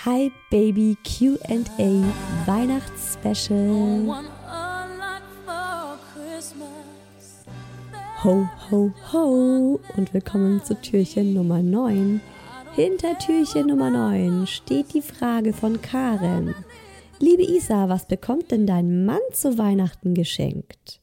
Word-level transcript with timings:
Hi 0.00 0.32
Baby 0.50 0.96
QA 1.04 2.02
Weihnachtsspecial. 2.46 4.24
Ho, 8.24 8.48
ho, 8.70 8.92
ho 9.12 9.80
und 9.96 10.12
willkommen 10.12 10.60
zu 10.64 10.74
Türchen 10.80 11.34
Nummer 11.34 11.62
9. 11.62 12.20
Hinter 12.74 13.16
Türchen 13.18 13.66
Nummer 13.68 13.90
9 13.90 14.48
steht 14.48 14.92
die 14.94 15.02
Frage 15.02 15.52
von 15.52 15.80
Karen. 15.80 16.56
Liebe 17.20 17.44
Isa, 17.44 17.88
was 17.88 18.08
bekommt 18.08 18.50
denn 18.50 18.66
dein 18.66 19.04
Mann 19.04 19.20
zu 19.32 19.56
Weihnachten 19.56 20.14
geschenkt? 20.14 21.01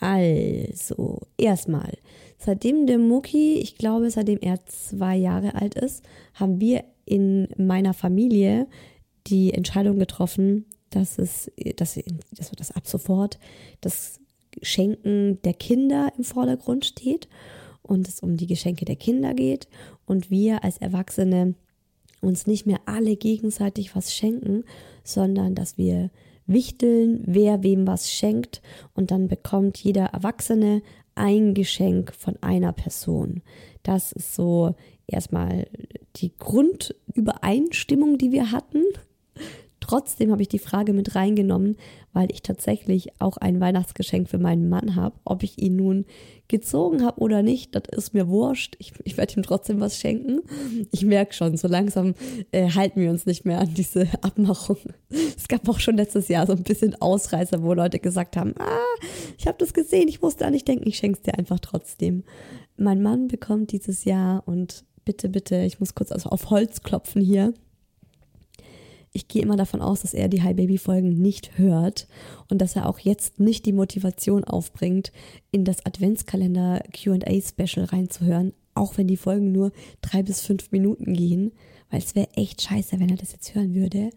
Also, 0.00 1.22
erstmal, 1.38 1.96
seitdem 2.38 2.86
der 2.86 2.98
Mucki, 2.98 3.54
ich 3.54 3.76
glaube, 3.76 4.10
seitdem 4.10 4.38
er 4.40 4.64
zwei 4.66 5.16
Jahre 5.16 5.54
alt 5.54 5.74
ist, 5.74 6.04
haben 6.34 6.60
wir 6.60 6.84
in 7.06 7.48
meiner 7.56 7.94
Familie 7.94 8.66
die 9.26 9.54
Entscheidung 9.54 9.98
getroffen, 9.98 10.66
dass 10.90 11.18
es, 11.18 11.50
dass, 11.76 11.98
dass 12.32 12.50
das 12.50 12.72
ab 12.72 12.86
sofort 12.86 13.38
das 13.80 14.20
Schenken 14.62 15.40
der 15.42 15.54
Kinder 15.54 16.12
im 16.16 16.24
Vordergrund 16.24 16.84
steht 16.84 17.28
und 17.82 18.08
es 18.08 18.20
um 18.20 18.36
die 18.36 18.46
Geschenke 18.46 18.84
der 18.84 18.96
Kinder 18.96 19.34
geht 19.34 19.68
und 20.06 20.30
wir 20.30 20.64
als 20.64 20.78
Erwachsene 20.78 21.54
uns 22.20 22.46
nicht 22.46 22.66
mehr 22.66 22.80
alle 22.86 23.16
gegenseitig 23.16 23.94
was 23.94 24.14
schenken, 24.14 24.64
sondern 25.04 25.54
dass 25.54 25.78
wir 25.78 26.10
wichteln, 26.46 27.22
wer 27.26 27.62
wem 27.62 27.86
was 27.86 28.10
schenkt 28.10 28.62
und 28.94 29.10
dann 29.10 29.28
bekommt 29.28 29.78
jeder 29.78 30.06
Erwachsene 30.06 30.82
ein 31.14 31.54
Geschenk 31.54 32.14
von 32.14 32.36
einer 32.42 32.72
Person. 32.72 33.42
Das 33.82 34.12
ist 34.12 34.34
so 34.34 34.74
erstmal 35.06 35.66
die 36.16 36.32
Grundübereinstimmung, 36.36 38.18
die 38.18 38.32
wir 38.32 38.52
hatten. 38.52 38.82
Trotzdem 39.86 40.32
habe 40.32 40.42
ich 40.42 40.48
die 40.48 40.58
Frage 40.58 40.92
mit 40.92 41.14
reingenommen, 41.14 41.76
weil 42.12 42.32
ich 42.32 42.42
tatsächlich 42.42 43.10
auch 43.20 43.36
ein 43.36 43.60
Weihnachtsgeschenk 43.60 44.28
für 44.28 44.38
meinen 44.38 44.68
Mann 44.68 44.96
habe. 44.96 45.14
Ob 45.24 45.44
ich 45.44 45.62
ihn 45.62 45.76
nun 45.76 46.06
gezogen 46.48 47.04
habe 47.04 47.20
oder 47.20 47.44
nicht, 47.44 47.76
das 47.76 47.84
ist 47.96 48.12
mir 48.12 48.26
wurscht. 48.26 48.74
Ich, 48.80 48.94
ich 49.04 49.16
werde 49.16 49.34
ihm 49.34 49.44
trotzdem 49.44 49.78
was 49.78 49.96
schenken. 49.96 50.40
Ich 50.90 51.04
merke 51.04 51.34
schon, 51.34 51.56
so 51.56 51.68
langsam 51.68 52.14
äh, 52.50 52.68
halten 52.70 53.00
wir 53.00 53.10
uns 53.10 53.26
nicht 53.26 53.44
mehr 53.44 53.60
an 53.60 53.74
diese 53.74 54.08
Abmachung. 54.22 54.78
Es 55.08 55.46
gab 55.46 55.68
auch 55.68 55.78
schon 55.78 55.96
letztes 55.96 56.26
Jahr 56.26 56.48
so 56.48 56.54
ein 56.54 56.64
bisschen 56.64 57.00
Ausreißer, 57.00 57.62
wo 57.62 57.72
Leute 57.72 58.00
gesagt 58.00 58.36
haben, 58.36 58.54
ah, 58.58 59.04
ich 59.38 59.46
habe 59.46 59.58
das 59.58 59.72
gesehen, 59.72 60.08
ich 60.08 60.20
musste 60.20 60.46
an 60.46 60.52
dich 60.52 60.64
denken, 60.64 60.88
ich 60.88 60.96
schenke 60.96 61.18
es 61.18 61.22
dir 61.22 61.38
einfach 61.38 61.60
trotzdem. 61.60 62.24
Mein 62.76 63.02
Mann 63.02 63.28
bekommt 63.28 63.70
dieses 63.70 64.04
Jahr 64.04 64.42
und 64.48 64.84
bitte, 65.04 65.28
bitte, 65.28 65.62
ich 65.62 65.78
muss 65.78 65.94
kurz 65.94 66.10
also 66.10 66.30
auf 66.30 66.50
Holz 66.50 66.82
klopfen 66.82 67.22
hier 67.22 67.54
ich 69.16 69.28
gehe 69.28 69.42
immer 69.42 69.56
davon 69.56 69.80
aus, 69.80 70.02
dass 70.02 70.12
er 70.14 70.28
die 70.28 70.42
Hi 70.42 70.52
Baby 70.52 70.76
Folgen 70.76 71.20
nicht 71.20 71.58
hört 71.58 72.06
und 72.48 72.60
dass 72.60 72.76
er 72.76 72.86
auch 72.86 72.98
jetzt 72.98 73.40
nicht 73.40 73.64
die 73.64 73.72
Motivation 73.72 74.44
aufbringt, 74.44 75.10
in 75.50 75.64
das 75.64 75.84
Adventskalender 75.86 76.82
Q&A 76.94 77.40
Special 77.40 77.86
reinzuhören, 77.86 78.52
auch 78.74 78.98
wenn 78.98 79.08
die 79.08 79.16
Folgen 79.16 79.52
nur 79.52 79.72
drei 80.02 80.22
bis 80.22 80.42
fünf 80.42 80.70
Minuten 80.70 81.14
gehen, 81.14 81.52
weil 81.90 82.00
es 82.00 82.14
wäre 82.14 82.28
echt 82.34 82.60
scheiße, 82.60 83.00
wenn 83.00 83.08
er 83.08 83.16
das 83.16 83.32
jetzt 83.32 83.54
hören 83.54 83.74
würde. 83.74 84.10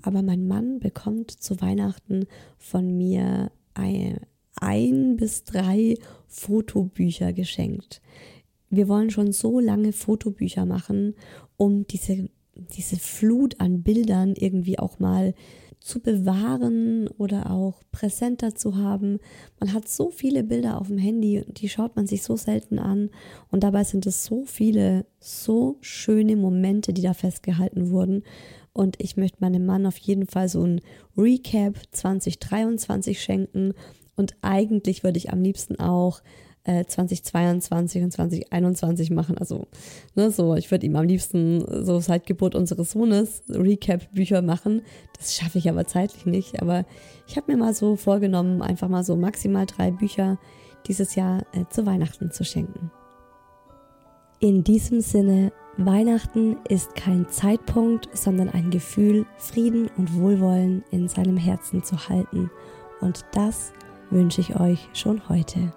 Aber 0.00 0.22
mein 0.22 0.46
Mann 0.46 0.78
bekommt 0.78 1.32
zu 1.32 1.60
Weihnachten 1.60 2.26
von 2.56 2.96
mir 2.96 3.50
ein, 3.74 4.20
ein 4.60 5.16
bis 5.16 5.42
drei 5.42 5.96
Fotobücher 6.28 7.32
geschenkt. 7.32 8.00
Wir 8.70 8.86
wollen 8.86 9.10
schon 9.10 9.32
so 9.32 9.58
lange 9.58 9.92
Fotobücher 9.92 10.66
machen, 10.66 11.14
um 11.56 11.86
diese 11.88 12.28
diese 12.56 12.96
Flut 12.96 13.60
an 13.60 13.82
Bildern 13.82 14.34
irgendwie 14.36 14.78
auch 14.78 14.98
mal 14.98 15.34
zu 15.80 16.00
bewahren 16.00 17.08
oder 17.16 17.50
auch 17.50 17.82
präsenter 17.92 18.54
zu 18.56 18.76
haben. 18.76 19.18
Man 19.60 19.72
hat 19.72 19.88
so 19.88 20.10
viele 20.10 20.42
Bilder 20.42 20.80
auf 20.80 20.88
dem 20.88 20.98
Handy, 20.98 21.44
die 21.46 21.68
schaut 21.68 21.94
man 21.94 22.08
sich 22.08 22.24
so 22.24 22.36
selten 22.36 22.78
an 22.80 23.10
und 23.50 23.62
dabei 23.62 23.84
sind 23.84 24.04
es 24.06 24.24
so 24.24 24.44
viele, 24.44 25.06
so 25.20 25.76
schöne 25.80 26.36
Momente, 26.36 26.92
die 26.92 27.02
da 27.02 27.14
festgehalten 27.14 27.90
wurden. 27.90 28.24
Und 28.72 28.96
ich 28.98 29.16
möchte 29.16 29.38
meinem 29.40 29.64
Mann 29.64 29.86
auf 29.86 29.96
jeden 29.96 30.26
Fall 30.26 30.48
so 30.48 30.62
ein 30.62 30.80
Recap 31.16 31.76
2023 31.92 33.22
schenken 33.22 33.72
und 34.16 34.34
eigentlich 34.42 35.04
würde 35.04 35.18
ich 35.18 35.30
am 35.32 35.42
liebsten 35.42 35.78
auch 35.78 36.20
2022 36.66 38.00
äh, 38.00 38.04
und 38.04 38.10
2021 38.12 39.10
machen. 39.10 39.38
Also, 39.38 39.66
ne, 40.14 40.30
so, 40.30 40.54
ich 40.56 40.70
würde 40.70 40.86
ihm 40.86 40.96
am 40.96 41.06
liebsten 41.06 41.64
so 41.84 42.00
seit 42.00 42.26
Geburt 42.26 42.54
unseres 42.54 42.92
Sohnes 42.92 43.42
Recap-Bücher 43.48 44.42
machen. 44.42 44.82
Das 45.16 45.34
schaffe 45.34 45.58
ich 45.58 45.68
aber 45.68 45.86
zeitlich 45.86 46.26
nicht. 46.26 46.60
Aber 46.60 46.84
ich 47.26 47.36
habe 47.36 47.52
mir 47.52 47.58
mal 47.58 47.74
so 47.74 47.96
vorgenommen, 47.96 48.62
einfach 48.62 48.88
mal 48.88 49.04
so 49.04 49.16
maximal 49.16 49.66
drei 49.66 49.90
Bücher 49.90 50.38
dieses 50.86 51.14
Jahr 51.14 51.44
äh, 51.52 51.64
zu 51.70 51.86
Weihnachten 51.86 52.30
zu 52.30 52.44
schenken. 52.44 52.90
In 54.40 54.64
diesem 54.64 55.00
Sinne, 55.00 55.52
Weihnachten 55.78 56.56
ist 56.68 56.94
kein 56.94 57.28
Zeitpunkt, 57.28 58.08
sondern 58.12 58.48
ein 58.48 58.70
Gefühl, 58.70 59.26
Frieden 59.38 59.88
und 59.96 60.14
Wohlwollen 60.14 60.84
in 60.90 61.08
seinem 61.08 61.36
Herzen 61.36 61.82
zu 61.82 62.08
halten. 62.08 62.50
Und 63.00 63.24
das 63.32 63.72
wünsche 64.10 64.40
ich 64.40 64.58
euch 64.58 64.88
schon 64.94 65.28
heute. 65.28 65.72